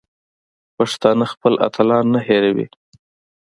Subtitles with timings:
[0.77, 2.67] پښتانه خپل اتلان نه هېروي.